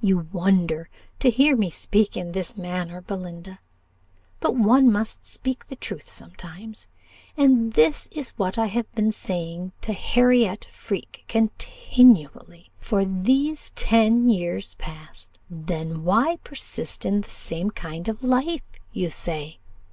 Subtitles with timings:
[0.00, 0.88] You wonder
[1.18, 3.58] to hear me speak in this manner, Belinda
[4.38, 6.86] but one must speak the truth sometimes;
[7.36, 14.28] and this is what I have been saying to Harriot Freke continually, for these ten
[14.28, 15.40] years past.
[15.50, 18.62] Then why persist in the same kind of life?
[18.92, 19.58] you say.